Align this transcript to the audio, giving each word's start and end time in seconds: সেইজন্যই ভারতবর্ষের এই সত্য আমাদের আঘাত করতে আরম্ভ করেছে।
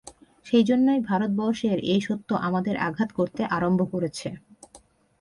সেইজন্যই 0.45 1.01
ভারতবর্ষের 1.09 1.77
এই 1.85 2.01
সত্য 2.01 2.29
আমাদের 2.47 2.75
আঘাত 2.87 3.09
করতে 3.11 3.41
আরম্ভ 3.55 3.79
করেছে। 3.93 4.27